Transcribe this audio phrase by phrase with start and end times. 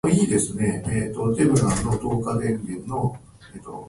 [0.03, 0.39] 道路が
[1.75, 2.83] 少し混んでいる。